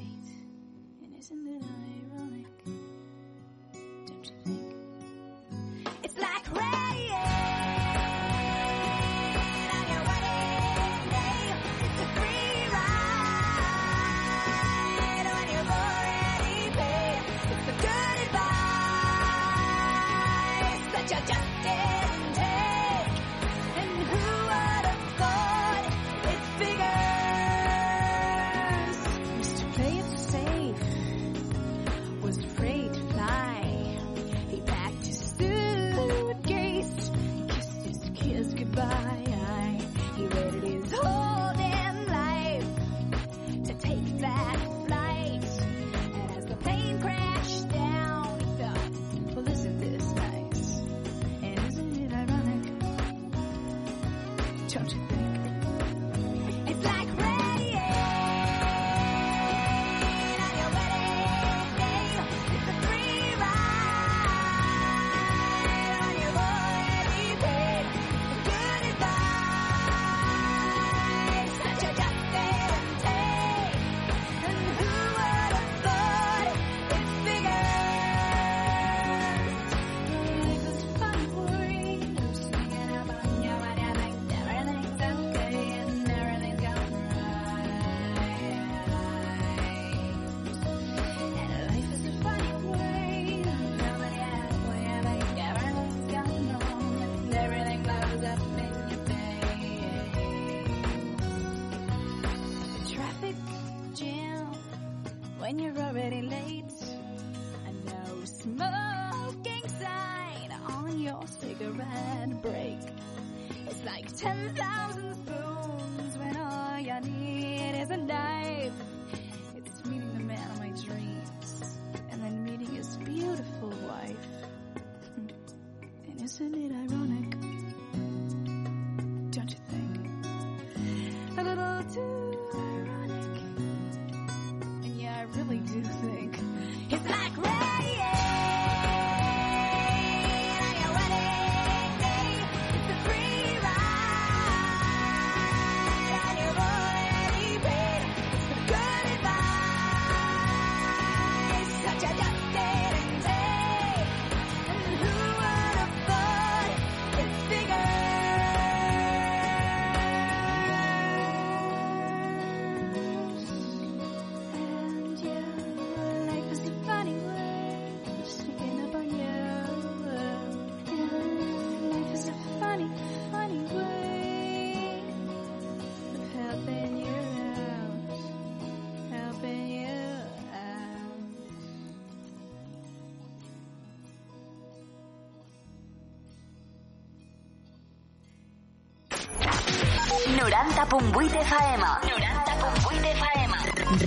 [190.59, 192.01] 90.8 de Faema.
[192.03, 193.59] 90.8 de Faema.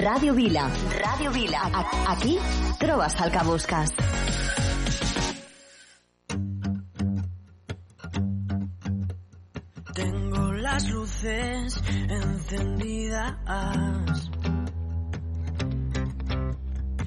[0.03, 0.69] Radio Vila.
[0.99, 1.61] Radio Vila.
[2.09, 2.37] Aquí
[2.77, 3.93] trobes el que busques.
[9.93, 13.37] Tengo las luces encendidas.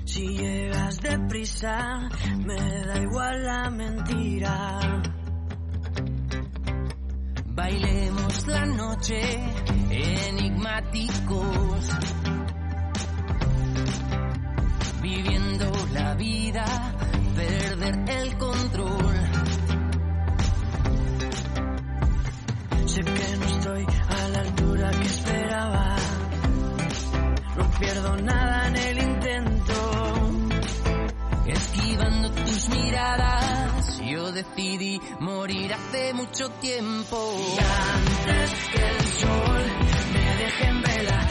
[0.07, 2.09] Si llegas deprisa,
[2.39, 2.57] me
[2.87, 4.64] da igual la mentira.
[9.91, 11.91] enigmáticos,
[15.03, 16.65] viviendo la vida,
[17.37, 19.15] perder el control.
[22.87, 25.97] Sé que no estoy a la altura que esperaba,
[27.57, 28.54] no pierdo nada.
[34.15, 37.35] Yo decidí morir hace mucho tiempo.
[37.37, 39.63] Y antes que el sol
[40.13, 41.24] me deje en vela.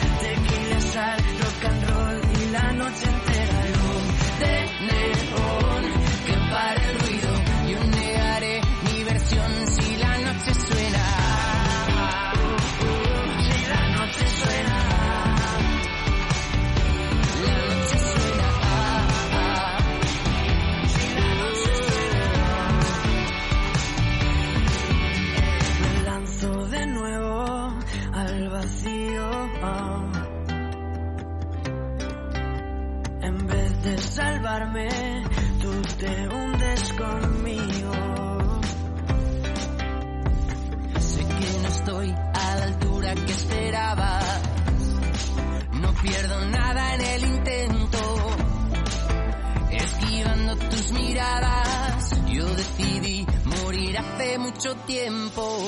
[52.76, 55.58] decidí morir hace mucho tiempo.